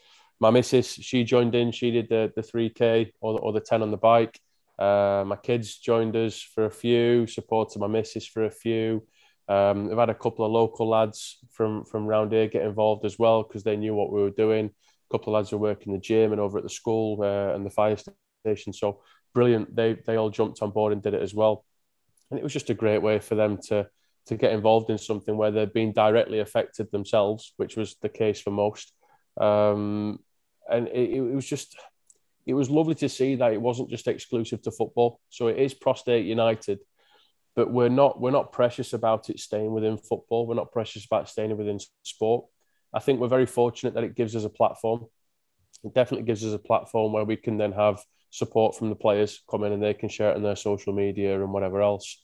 [0.43, 1.71] my missus, she joined in.
[1.71, 4.37] She did the the 3k or, the, or the 10 on the bike.
[4.77, 9.07] Uh, my kids joined us for a few, supported my missus for a few.
[9.47, 13.17] Um, I've had a couple of local lads from from around here get involved as
[13.17, 14.65] well because they knew what we were doing.
[14.65, 17.65] A couple of lads who working the gym and over at the school uh, and
[17.65, 17.97] the fire
[18.45, 18.73] station.
[18.73, 19.01] So
[19.33, 19.73] brilliant.
[19.73, 21.63] They they all jumped on board and did it as well.
[22.29, 23.87] And it was just a great way for them to
[24.27, 28.41] to get involved in something where they're being directly affected themselves, which was the case
[28.41, 28.93] for most.
[29.39, 30.19] Um,
[30.69, 31.77] and it, it was just
[32.45, 35.19] it was lovely to see that it wasn't just exclusive to football.
[35.29, 36.79] So it is Prostate United,
[37.55, 40.47] but we're not we're not precious about it staying within football.
[40.47, 42.45] We're not precious about staying within sport.
[42.93, 45.05] I think we're very fortunate that it gives us a platform.
[45.83, 49.41] It definitely gives us a platform where we can then have support from the players
[49.49, 52.22] come in and they can share it on their social media and whatever else.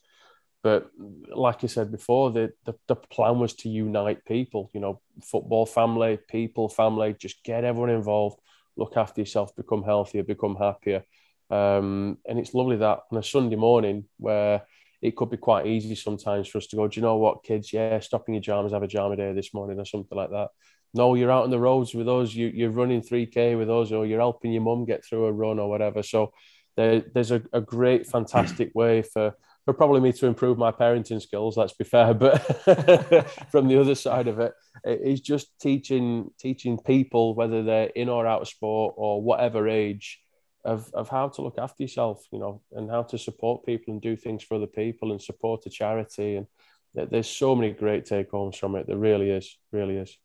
[0.61, 0.91] But
[1.33, 5.65] like I said before, the, the, the plan was to unite people, you know, football
[5.65, 8.39] family, people, family, just get everyone involved,
[8.75, 11.03] look after yourself, become healthier, become happier.
[11.49, 14.63] Um, and it's lovely that on a Sunday morning where
[15.01, 17.71] it could be quite easy sometimes for us to go, do you know what, kids?
[17.71, 20.49] Yeah, stopping your jams, have a jam day this morning or something like that.
[20.93, 24.05] No, you're out on the roads with us, you, you're running 3K with us, or
[24.05, 26.03] you're helping your mum get through a run or whatever.
[26.03, 26.33] So
[26.75, 29.35] there, there's a, a great, fantastic way for,
[29.69, 32.15] for probably me to improve my parenting skills, let's be fair.
[32.15, 32.39] But
[33.51, 34.53] from the other side of it,
[34.83, 40.19] it's just teaching teaching people, whether they're in or out of sport or whatever age,
[40.65, 44.01] of, of how to look after yourself, you know, and how to support people and
[44.01, 46.37] do things for other people and support a charity.
[46.37, 46.47] And
[46.95, 48.87] there's so many great take homes from it.
[48.87, 50.17] There really is, really is.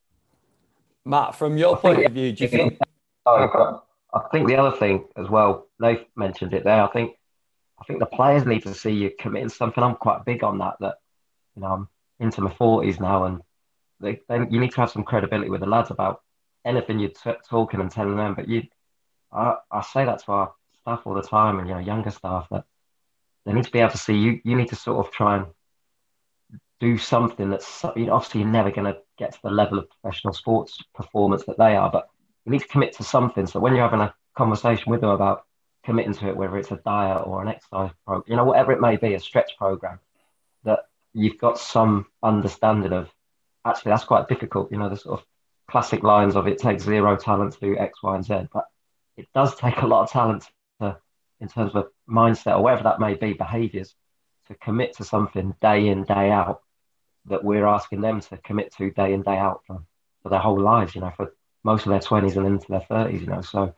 [1.04, 2.78] Matt, from your point of view, do you think?
[3.26, 3.83] Oh,
[4.14, 6.83] I think the other thing as well, they've mentioned it there.
[6.83, 7.12] I think,
[7.80, 9.82] I think the players need to see you committing something.
[9.82, 10.76] I'm quite big on that.
[10.80, 10.96] That
[11.54, 11.88] you know, I'm
[12.20, 13.40] into my forties now, and
[14.00, 16.22] they, they, you need to have some credibility with the lads about
[16.64, 18.34] anything you're t- talking and telling them.
[18.34, 18.62] But you,
[19.32, 22.48] I, I say that to our staff all the time, and you know, younger staff
[22.50, 22.64] that
[23.44, 24.40] they need to be able to see you.
[24.44, 25.46] You need to sort of try and
[26.80, 29.88] do something that's you know, obviously you're never going to get to the level of
[29.88, 32.08] professional sports performance that they are, but
[32.44, 33.46] you need to commit to something.
[33.46, 35.44] So when you're having a conversation with them about
[35.84, 38.80] committing to it, whether it's a diet or an exercise program, you know, whatever it
[38.80, 39.98] may be, a stretch program,
[40.64, 43.08] that you've got some understanding of.
[43.64, 44.70] Actually, that's quite difficult.
[44.72, 45.26] You know, the sort of
[45.70, 48.66] classic lines of it takes zero talent to do X, Y, and Z, but
[49.16, 50.44] it does take a lot of talent
[50.80, 50.96] to,
[51.40, 53.94] in terms of mindset or whatever that may be, behaviors,
[54.48, 56.62] to commit to something day in, day out
[57.26, 59.82] that we're asking them to commit to day in, day out for,
[60.22, 63.20] for their whole lives, you know, for most of their 20s and into their 30s,
[63.20, 63.40] you know.
[63.40, 63.74] So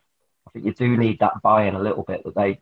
[0.47, 2.61] I think you do need that buy in a little bit that they,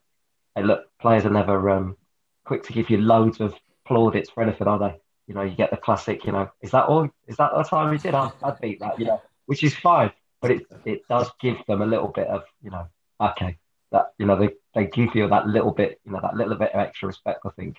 [0.56, 1.96] they look, players are never um,
[2.44, 3.54] quick to give you loads of
[3.86, 5.00] plaudits for anything, are they?
[5.26, 7.08] You know, you get the classic, you know, is that all?
[7.26, 8.14] Is that the time we did?
[8.14, 10.12] I'd, I'd beat that, you know, which is fine
[10.44, 12.86] but it it does give them a little bit of you know
[13.18, 13.56] okay
[13.90, 16.70] that you know they, they give you that little bit you know that little bit
[16.74, 17.78] of extra respect I think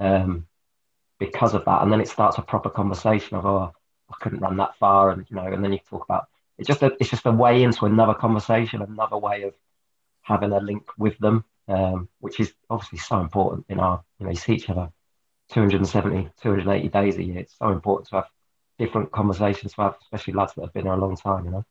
[0.00, 0.48] um,
[1.20, 3.72] because of that and then it starts a proper conversation of oh
[4.10, 6.26] I couldn't run that far and you know and then you talk about
[6.60, 9.54] it's just a it's just a way into another conversation another way of
[10.22, 14.30] having a link with them um, which is obviously so important in our you know
[14.30, 14.90] you see each other
[15.48, 18.26] 270 280 days a year it's so important to have
[18.78, 21.64] different conversations to have especially lads that have been there a long time you know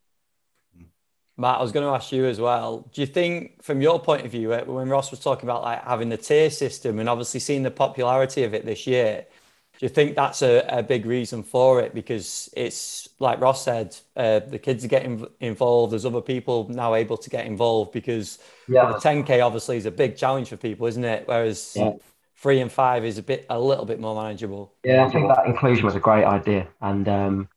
[1.37, 2.89] Matt, I was going to ask you as well.
[2.91, 6.09] Do you think, from your point of view, when Ross was talking about like having
[6.09, 9.25] the tier system and obviously seeing the popularity of it this year,
[9.79, 11.93] do you think that's a, a big reason for it?
[11.93, 15.93] Because it's like Ross said, uh, the kids are getting involved.
[15.93, 18.91] There's other people now able to get involved because yeah.
[18.91, 21.25] the 10k obviously is a big challenge for people, isn't it?
[21.29, 21.93] Whereas yeah.
[22.35, 24.73] three and five is a bit a little bit more manageable.
[24.83, 27.49] Yeah, I think that inclusion was a great idea and um,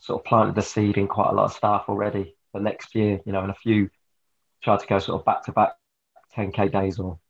[0.00, 3.20] sort of planted the seed in quite a lot of staff already for next year,
[3.24, 3.88] you know, and a few
[4.64, 5.74] tried to go sort of back to back
[6.36, 7.20] 10k days or,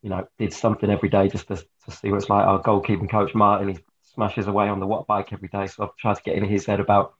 [0.00, 2.46] you know, did something every day just to, to see what it's like.
[2.46, 5.66] Our goalkeeping coach Martin, he smashes away on the watt bike every day.
[5.66, 7.14] So I've tried to get in his head about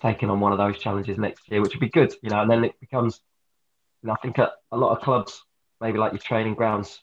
[0.00, 2.50] taking on one of those challenges next year, which would be good, you know, and
[2.50, 3.20] then it becomes,
[4.02, 5.42] you know, I think a, a lot of clubs,
[5.80, 7.02] maybe like your training grounds,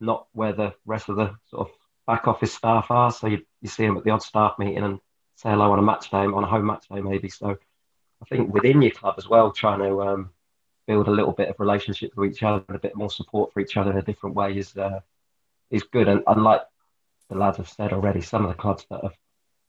[0.00, 1.74] not where the rest of the sort of
[2.06, 3.10] back office staff are.
[3.10, 5.00] So you, you see them at the odd staff meeting and
[5.36, 7.28] say hello on a match day, on a home match day, maybe.
[7.28, 7.58] So
[8.22, 10.30] I think within your club as well, trying to um,
[10.86, 13.60] build a little bit of relationship with each other and a bit more support for
[13.60, 15.00] each other in a different way is uh,
[15.70, 16.08] is good.
[16.08, 16.62] And unlike
[17.28, 19.14] the lads have said already, some of the clubs that have,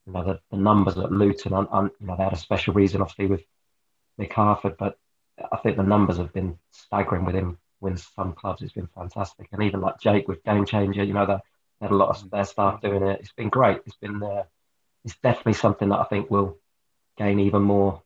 [0.06, 2.74] you know, the, the numbers at Luton, un, un, you know, they had a special
[2.74, 3.44] reason, obviously, with
[4.18, 4.98] Mick Harford, but
[5.52, 7.58] I think the numbers have been staggering with him
[7.96, 8.62] some clubs.
[8.62, 11.38] It's been fantastic, and even like Jake with Game Changer, you know, they
[11.80, 13.20] had a lot of their staff doing it.
[13.20, 13.78] It's been great.
[13.86, 14.44] It's been uh,
[15.04, 16.58] it's definitely something that I think will
[17.16, 18.02] gain even more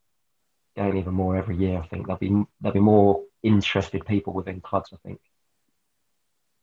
[0.76, 1.78] gain even more every year.
[1.78, 4.90] I think there'll be there'll be more interested people within clubs.
[4.92, 5.20] I think.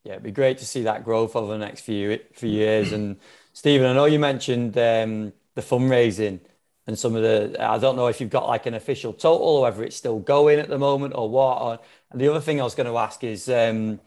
[0.03, 2.91] Yeah, it'd be great to see that growth over the next few few years.
[2.91, 3.17] And
[3.53, 6.39] Stephen, I know you mentioned um, the fundraising
[6.87, 7.55] and some of the.
[7.59, 10.59] I don't know if you've got like an official total or whether it's still going
[10.59, 11.83] at the moment or what.
[12.11, 13.49] And the other thing I was going to ask is.
[13.49, 13.99] Um,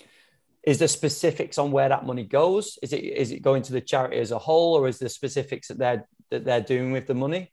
[0.66, 2.78] is there specifics on where that money goes?
[2.82, 5.68] Is it is it going to the charity as a whole, or is there specifics
[5.68, 7.52] that they're that they're doing with the money?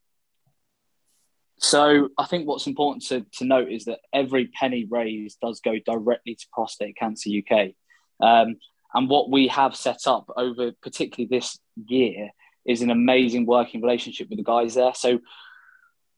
[1.57, 5.77] So I think what's important to, to note is that every penny raised does go
[5.85, 7.73] directly to Prostate Cancer UK.
[8.21, 8.57] Um,
[8.93, 12.29] and what we have set up over particularly this year
[12.65, 14.93] is an amazing working relationship with the guys there.
[14.93, 15.19] So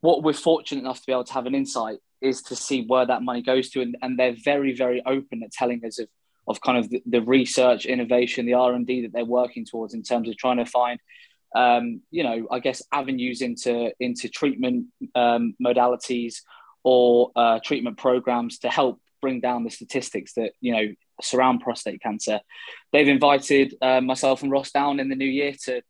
[0.02, 3.06] what we're fortunate enough to be able to have an insight is to see where
[3.06, 6.08] that money goes to, and, and they're very, very open at telling us of,
[6.48, 9.94] of kind of the, the research, innovation, the R and D that they're working towards
[9.94, 11.00] in terms of trying to find,
[11.56, 16.38] um, you know, I guess avenues into into treatment um, modalities
[16.84, 22.02] or uh, treatment programs to help bring down the statistics that you know surround prostate
[22.02, 22.40] cancer.
[22.92, 25.82] They've invited uh, myself and Ross down in the new year to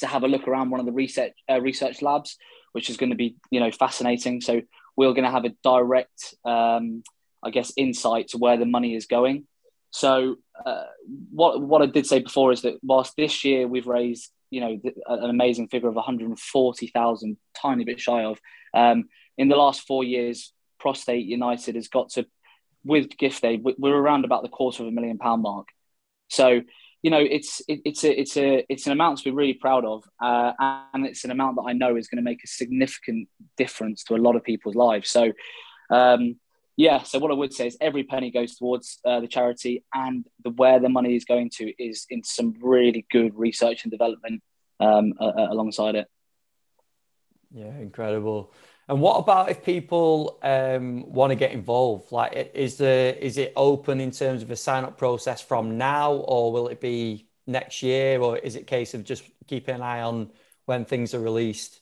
[0.00, 2.36] to have a look around one of the research uh, research labs,
[2.72, 4.40] which is going to be you know fascinating.
[4.40, 4.62] So
[4.96, 7.04] we're going to have a direct, um,
[7.42, 9.46] I guess, insight to where the money is going.
[9.90, 10.84] So uh,
[11.30, 14.80] what what I did say before is that whilst this year we've raised you know
[15.06, 18.38] an amazing figure of 140,000, tiny bit shy of,
[18.74, 22.26] um, in the last four years, Prostate United has got to
[22.84, 25.68] with gift aid, we're around about the quarter of a million pound mark.
[26.28, 26.62] So,
[27.02, 29.84] you know, it's it, it's a it's a it's an amount to be really proud
[29.84, 30.52] of, uh,
[30.92, 34.14] and it's an amount that I know is going to make a significant difference to
[34.14, 35.08] a lot of people's lives.
[35.10, 35.32] So,
[35.90, 36.36] um,
[36.76, 37.02] yeah.
[37.02, 40.50] So what I would say is every penny goes towards uh, the charity, and the
[40.50, 44.42] where the money is going to is in some really good research and development
[44.80, 46.08] um, uh, alongside it.
[47.52, 48.52] Yeah, incredible.
[48.88, 52.10] And what about if people um, want to get involved?
[52.10, 56.12] Like, is the is it open in terms of a sign up process from now,
[56.14, 59.82] or will it be next year, or is it a case of just keeping an
[59.82, 60.30] eye on
[60.64, 61.80] when things are released?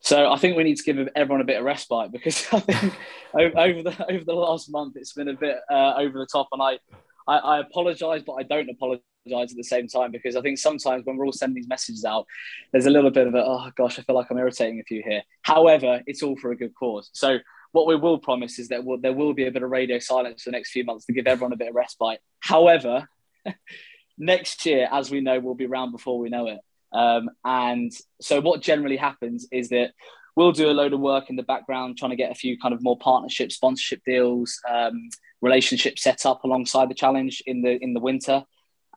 [0.00, 2.94] So I think we need to give everyone a bit of respite because I think
[3.34, 6.62] over the over the last month it's been a bit uh, over the top, and
[6.62, 6.78] I
[7.26, 11.04] I, I apologise, but I don't apologise at the same time because I think sometimes
[11.04, 12.26] when we're all sending these messages out,
[12.72, 15.02] there's a little bit of a, oh gosh, I feel like I'm irritating a few
[15.02, 15.22] here.
[15.42, 17.10] However, it's all for a good cause.
[17.12, 17.38] So
[17.72, 20.42] what we will promise is that we'll, there will be a bit of radio silence
[20.42, 22.20] for the next few months to give everyone a bit of respite.
[22.40, 23.08] However,
[24.18, 26.60] next year, as we know, we'll be around before we know it.
[26.92, 29.92] Um, and so what generally happens is that
[30.36, 32.72] we'll do a load of work in the background trying to get a few kind
[32.72, 35.10] of more partnership sponsorship deals um,
[35.42, 38.44] relationships set up alongside the challenge in the in the winter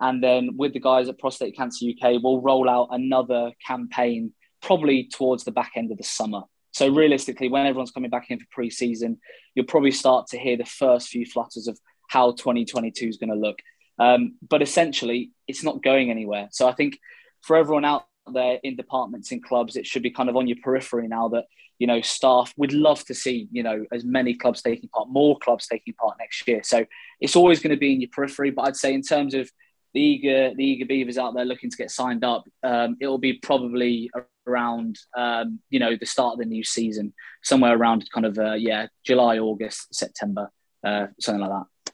[0.02, 5.06] and then with the guys at Prostate Cancer UK, we'll roll out another campaign probably
[5.06, 6.42] towards the back end of the summer.
[6.72, 9.20] So realistically, when everyone's coming back in for pre-season,
[9.54, 11.78] you'll probably start to hear the first few flutters of
[12.10, 13.60] how 2022 is going to look.
[14.00, 16.48] Um, but essentially, it's not going anywhere.
[16.52, 16.98] So I think
[17.42, 20.58] for everyone out there in departments in clubs, it should be kind of on your
[20.64, 21.46] periphery now that
[21.78, 25.38] you know staff would love to see you know as many clubs taking part, more
[25.40, 26.62] clubs taking part next year.
[26.64, 26.86] So
[27.20, 28.52] it's always going to be in your periphery.
[28.52, 29.52] But I'd say in terms of
[29.94, 33.18] the eager the eager beavers out there looking to get signed up, um, it will
[33.18, 34.10] be probably
[34.48, 38.54] around um, you know the start of the new season, somewhere around kind of uh,
[38.54, 40.50] yeah July, August, September,
[40.84, 41.94] uh, something like that.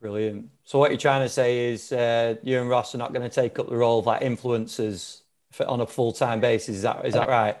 [0.00, 0.50] Brilliant.
[0.64, 3.34] So what you're trying to say is uh, you and Ross are not going to
[3.34, 5.22] take up the role of like influencers
[5.66, 6.76] on a full time basis.
[6.76, 7.56] Is that is that right?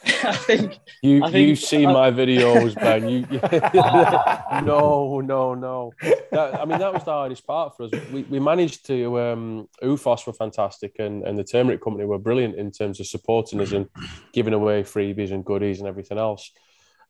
[0.24, 3.08] I think you I think, you see uh, my videos, Ben.
[3.08, 3.26] You,
[4.66, 5.92] no, no, no.
[6.30, 7.90] That, I mean, that was the hardest part for us.
[8.12, 9.20] We, we managed to.
[9.20, 13.60] Um, UFOS were fantastic, and, and the Turmeric Company were brilliant in terms of supporting
[13.60, 13.88] us and
[14.32, 16.52] giving away freebies and goodies and everything else.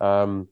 [0.00, 0.48] Um,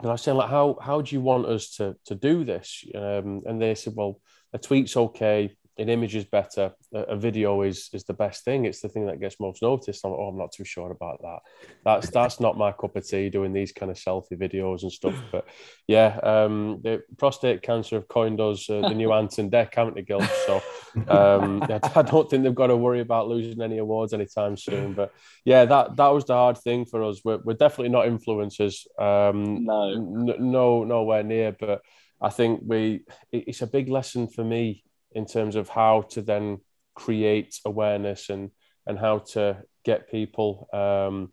[0.00, 2.84] and I was saying, like, how how do you want us to to do this?
[2.94, 4.20] Um, and they said, well,
[4.52, 6.72] a tweet's okay an image is better.
[6.92, 8.64] A, video is is the best thing.
[8.64, 10.04] It's the thing that gets most noticed.
[10.04, 11.38] I'm, oh, I'm not too sure about that.
[11.84, 13.28] That's that's not my cup of tea.
[13.28, 15.14] Doing these kind of selfie videos and stuff.
[15.30, 15.46] But
[15.86, 19.94] yeah, um, the prostate cancer have coined us uh, the new Anton and Dec, haven't
[19.94, 20.22] they, Gil?
[20.46, 20.62] So
[21.08, 21.62] um,
[21.94, 24.94] I don't think they've got to worry about losing any awards anytime soon.
[24.94, 25.12] But
[25.44, 27.20] yeah, that that was the hard thing for us.
[27.22, 28.86] We're, we're definitely not influencers.
[28.98, 31.54] Um, no, n- no, nowhere near.
[31.58, 31.82] But
[32.20, 34.84] I think we it's a big lesson for me
[35.16, 36.58] in terms of how to then
[36.94, 38.50] create awareness and
[38.86, 41.32] and how to get people um,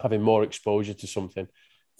[0.00, 1.48] having more exposure to something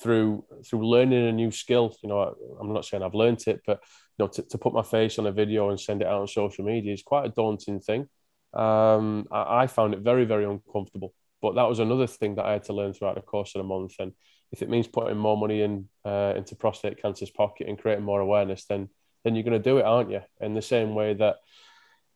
[0.01, 1.97] through through learning a new skill.
[2.03, 3.80] You know, I'm not saying I've learned it, but
[4.18, 6.28] you know, to, to put my face on a video and send it out on
[6.28, 8.09] social media is quite a daunting thing.
[8.53, 11.14] Um, I, I found it very, very uncomfortable.
[11.41, 13.68] But that was another thing that I had to learn throughout the course of the
[13.68, 13.95] month.
[13.99, 14.12] And
[14.53, 18.20] if it means putting more money in uh, into prostate cancer's pocket and creating more
[18.20, 18.89] awareness, then
[19.25, 20.20] then you're going to do it, aren't you?
[20.41, 21.37] In the same way that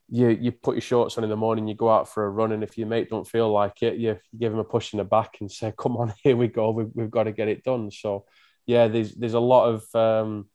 [0.09, 2.53] you you put your shorts on in the morning, you go out for a run,
[2.53, 5.05] and if your mate don't feel like it, you, give him a push in the
[5.05, 6.71] back and say, "Come on, here we go.
[6.71, 8.25] We've, we've got to get it done." So,
[8.67, 10.47] yeah, there's there's a lot of um,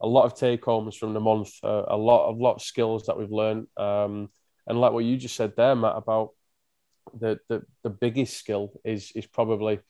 [0.00, 3.06] a lot of take homes from the month, uh, a lot of lot of skills
[3.06, 4.30] that we've learned, um,
[4.66, 6.30] and like what you just said there, Matt, about
[7.18, 9.80] the the the biggest skill is is probably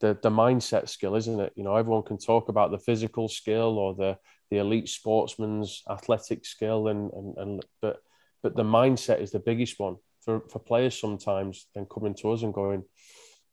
[0.00, 1.52] the the mindset skill, isn't it?
[1.56, 4.18] You know, everyone can talk about the physical skill or the
[4.50, 8.02] the elite sportsman's athletic skill, and and, and but
[8.42, 11.66] but the mindset is the biggest one for, for players sometimes.
[11.74, 12.84] Then coming to us and going,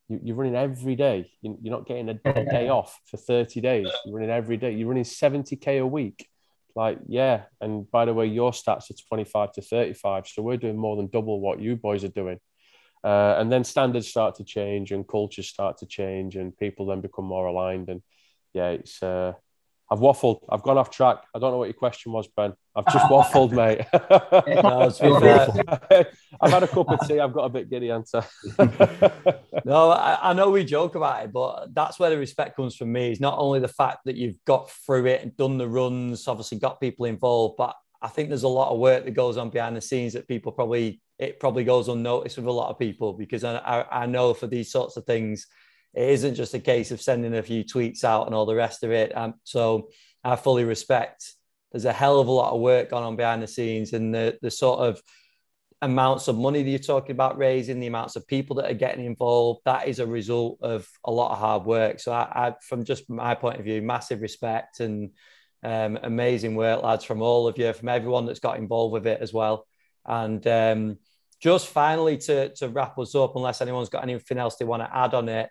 [0.08, 1.30] you, are running every day.
[1.42, 3.88] You're not getting a day off for 30 days.
[4.04, 4.72] You're running every day.
[4.72, 6.26] You're running 70k a week.
[6.74, 7.42] Like, yeah.
[7.60, 10.28] And by the way, your stats are 25 to 35.
[10.28, 12.38] So we're doing more than double what you boys are doing.
[13.04, 17.00] Uh, and then standards start to change and cultures start to change and people then
[17.00, 17.88] become more aligned.
[17.88, 18.02] And
[18.54, 19.34] yeah, it's uh,
[19.90, 20.40] I've waffled.
[20.50, 21.18] I've gone off track.
[21.34, 22.52] I don't know what your question was, Ben.
[22.76, 23.86] I've just waffled, mate.
[24.62, 26.04] no,
[26.40, 27.20] I've had a cup of tea.
[27.20, 28.22] I've got a bit giddy answer.
[29.64, 32.92] no, I, I, know we joke about it, but that's where the respect comes from
[32.92, 33.10] me.
[33.10, 36.58] It's not only the fact that you've got through it and done the runs, obviously
[36.58, 39.76] got people involved, but I think there's a lot of work that goes on behind
[39.76, 43.42] the scenes that people probably it probably goes unnoticed with a lot of people because
[43.42, 45.48] I, I, I know for these sorts of things
[45.94, 48.84] it isn't just a case of sending a few tweets out and all the rest
[48.84, 49.16] of it.
[49.16, 49.88] Um, so
[50.22, 51.32] I fully respect.
[51.72, 54.38] There's a hell of a lot of work going on behind the scenes, and the
[54.42, 55.02] the sort of
[55.80, 59.04] amounts of money that you're talking about raising, the amounts of people that are getting
[59.04, 62.00] involved, that is a result of a lot of hard work.
[62.00, 65.10] So I, I from just my point of view, massive respect and
[65.62, 69.20] um, amazing work, lads, from all of you, from everyone that's got involved with it
[69.20, 69.66] as well.
[70.04, 70.98] And um,
[71.40, 74.96] just finally to to wrap us up, unless anyone's got anything else they want to
[74.96, 75.50] add on it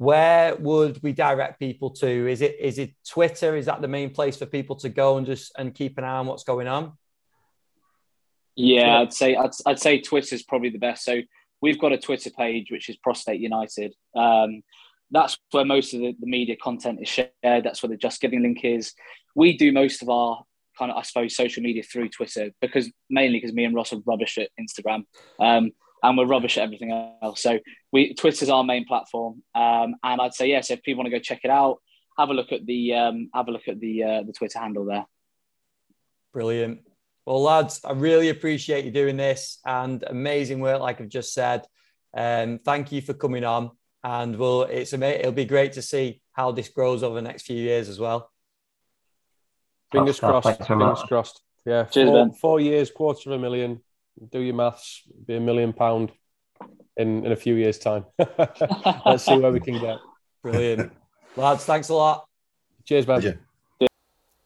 [0.00, 2.26] where would we direct people to?
[2.26, 3.54] Is it is it Twitter?
[3.54, 6.16] Is that the main place for people to go and just and keep an eye
[6.16, 6.92] on what's going on?
[8.56, 11.04] Yeah, I'd say I'd, I'd say Twitter is probably the best.
[11.04, 11.20] So
[11.60, 13.94] we've got a Twitter page which is Prostate United.
[14.16, 14.62] Um,
[15.10, 17.28] that's where most of the, the media content is shared.
[17.42, 18.94] That's where the Just Giving link is.
[19.34, 20.44] We do most of our
[20.78, 24.00] kind of, I suppose, social media through Twitter because mainly because me and Ross are
[24.06, 25.04] rubbish at Instagram.
[25.38, 25.72] Um,
[26.02, 26.92] and we're rubbish at everything
[27.22, 27.42] else.
[27.42, 27.58] So
[27.92, 30.70] we Twitter's our main platform, um, and I'd say yes.
[30.70, 31.78] If people want to go check it out,
[32.18, 34.84] have a look at the um, have a look at the uh, the Twitter handle
[34.84, 35.06] there.
[36.32, 36.80] Brilliant.
[37.26, 41.66] Well, lads, I really appreciate you doing this and amazing work, like I've just said.
[42.16, 43.70] Um, thank you for coming on,
[44.02, 45.20] and we'll it's amazing.
[45.20, 48.30] It'll be great to see how this grows over the next few years as well.
[49.92, 50.66] Fingers crossed.
[50.66, 51.42] Fingers crossed.
[51.66, 53.80] Yeah, Cheers, four, four years, quarter of a million
[54.32, 56.12] do your maths, be a million pound
[56.96, 58.04] in, in a few years' time.
[59.06, 59.98] Let's see where we can get.
[60.42, 60.92] Brilliant.
[61.36, 62.26] Lads, thanks a lot.
[62.84, 63.38] Cheers, man.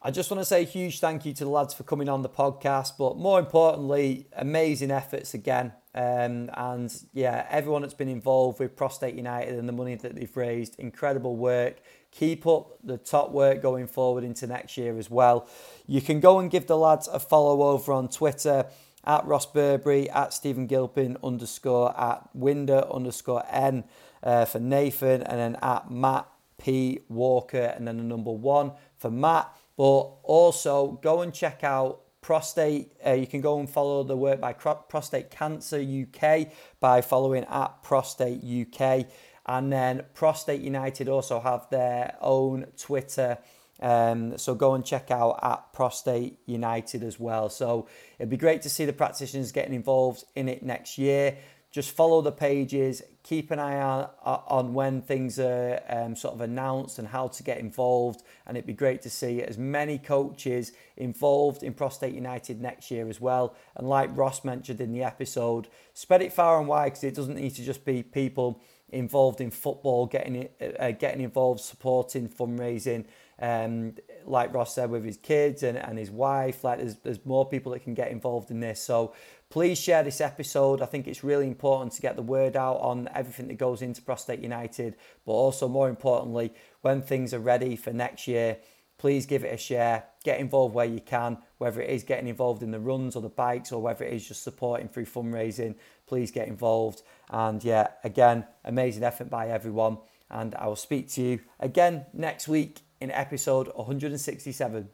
[0.07, 2.21] I just want to say a huge thank you to the lads for coming on
[2.21, 5.73] the podcast, but more importantly, amazing efforts again.
[5.95, 10.37] Um, and yeah, everyone that's been involved with Prostate United and the money that they've
[10.37, 11.79] raised, incredible work.
[12.11, 15.49] Keep up the top work going forward into next year as well.
[15.87, 18.67] You can go and give the lads a follow over on Twitter
[19.07, 23.85] at Ross Burberry, at Stephen Gilpin underscore, at Winder underscore N
[24.23, 26.29] uh, for Nathan, and then at Matt
[26.59, 29.55] P Walker, and then the number one for Matt.
[29.77, 32.93] But also go and check out prostate.
[33.07, 36.49] Uh, you can go and follow the work by Prostate Cancer UK
[36.81, 39.07] by following at Prostate UK.
[39.47, 43.37] And then Prostate United also have their own Twitter
[43.81, 47.49] um, so go and check out at Prostate United as well.
[47.49, 51.37] So it'd be great to see the practitioners getting involved in it next year.
[51.71, 56.41] Just follow the pages, keep an eye on, on when things are um, sort of
[56.41, 58.23] announced and how to get involved.
[58.47, 63.09] And it'd be great to see as many coaches involved in Prostate United next year
[63.09, 63.57] as well.
[63.75, 67.35] And like Ross mentioned in the episode, spread it far and wide because it doesn't
[67.35, 70.49] need to just be people involved in football, getting
[70.79, 73.05] uh, getting involved, supporting fundraising
[73.41, 76.65] um, like Ross said, with his kids and, and his wife.
[76.65, 78.83] Like there's, there's more people that can get involved in this.
[78.83, 79.15] So
[79.51, 80.83] please share this episode.
[80.83, 84.03] I think it's really important to get the word out on everything that goes into
[84.03, 88.59] Prostate United, but also more importantly, when things are ready for next year,
[88.99, 90.05] please give it a share.
[90.23, 93.29] Get involved where you can, whether it is getting involved in the runs or the
[93.29, 95.75] bikes or whether it is just supporting through fundraising.
[96.07, 97.03] Please get involved.
[97.31, 99.99] And yeah, again, amazing effort by everyone.
[100.31, 104.89] And I will speak to you again next week in episode 167.